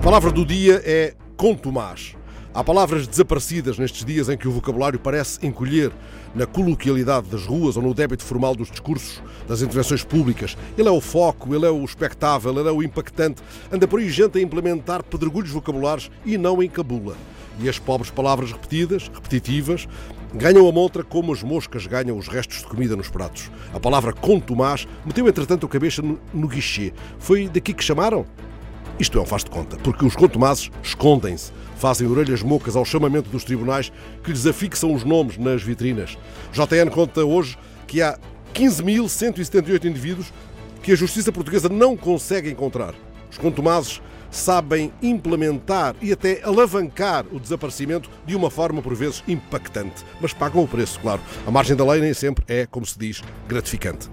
A 0.00 0.02
palavra 0.02 0.32
do 0.32 0.46
dia 0.46 0.80
é 0.82 1.12
contumaz. 1.36 2.16
Há 2.54 2.64
palavras 2.64 3.06
desaparecidas 3.06 3.78
nestes 3.78 4.02
dias 4.02 4.30
em 4.30 4.36
que 4.36 4.48
o 4.48 4.50
vocabulário 4.50 4.98
parece 4.98 5.46
encolher 5.46 5.92
na 6.34 6.46
coloquialidade 6.46 7.28
das 7.28 7.44
ruas 7.44 7.76
ou 7.76 7.82
no 7.82 7.92
débito 7.92 8.24
formal 8.24 8.56
dos 8.56 8.70
discursos, 8.70 9.22
das 9.46 9.60
intervenções 9.60 10.02
públicas. 10.02 10.56
Ele 10.78 10.88
é 10.88 10.90
o 10.90 11.02
foco, 11.02 11.54
ele 11.54 11.66
é 11.66 11.70
o 11.70 11.84
espectável, 11.84 12.58
ele 12.58 12.66
é 12.66 12.72
o 12.72 12.82
impactante. 12.82 13.42
Anda 13.70 13.86
por 13.86 14.00
aí 14.00 14.08
gente 14.08 14.38
a 14.38 14.40
implementar 14.40 15.04
pedregulhos 15.04 15.50
vocabulares 15.50 16.10
e 16.24 16.38
não 16.38 16.62
encabula. 16.62 17.14
E 17.60 17.68
as 17.68 17.78
pobres 17.78 18.10
palavras 18.10 18.52
repetidas, 18.52 19.10
repetitivas, 19.12 19.86
ganham 20.32 20.66
a 20.66 20.72
montra 20.72 21.04
como 21.04 21.30
as 21.30 21.42
moscas 21.42 21.86
ganham 21.86 22.16
os 22.16 22.26
restos 22.26 22.60
de 22.60 22.64
comida 22.64 22.96
nos 22.96 23.10
pratos. 23.10 23.50
A 23.74 23.78
palavra 23.78 24.14
contumaz 24.14 24.88
meteu 25.04 25.28
entretanto 25.28 25.66
a 25.66 25.68
cabeça 25.68 26.00
no, 26.00 26.48
guichê. 26.48 26.90
Foi 27.18 27.50
daqui 27.50 27.74
que 27.74 27.84
chamaram? 27.84 28.24
Isto 29.00 29.18
é 29.18 29.22
um 29.22 29.24
faz 29.24 29.42
de 29.42 29.50
conta, 29.50 29.78
porque 29.78 30.04
os 30.04 30.14
contumazes 30.14 30.70
escondem-se, 30.82 31.50
fazem 31.76 32.06
orelhas 32.06 32.42
mocas 32.42 32.76
ao 32.76 32.84
chamamento 32.84 33.30
dos 33.30 33.44
tribunais 33.44 33.90
que 34.22 34.30
lhes 34.30 34.46
afixam 34.46 34.92
os 34.94 35.04
nomes 35.04 35.38
nas 35.38 35.62
vitrinas. 35.62 36.18
JN 36.52 36.90
conta 36.90 37.24
hoje 37.24 37.56
que 37.86 38.02
há 38.02 38.18
15.178 38.52 39.86
indivíduos 39.86 40.30
que 40.82 40.92
a 40.92 40.94
justiça 40.94 41.32
portuguesa 41.32 41.66
não 41.70 41.96
consegue 41.96 42.50
encontrar. 42.50 42.94
Os 43.30 43.38
contumazes 43.38 44.02
sabem 44.30 44.92
implementar 45.00 45.96
e 46.02 46.12
até 46.12 46.42
alavancar 46.44 47.24
o 47.32 47.40
desaparecimento 47.40 48.10
de 48.26 48.36
uma 48.36 48.50
forma 48.50 48.82
por 48.82 48.94
vezes 48.94 49.24
impactante, 49.26 50.04
mas 50.20 50.34
pagam 50.34 50.62
o 50.62 50.68
preço, 50.68 51.00
claro. 51.00 51.22
A 51.46 51.50
margem 51.50 51.74
da 51.74 51.86
lei 51.86 52.02
nem 52.02 52.12
sempre 52.12 52.44
é, 52.46 52.66
como 52.66 52.84
se 52.84 52.98
diz, 52.98 53.22
gratificante. 53.48 54.10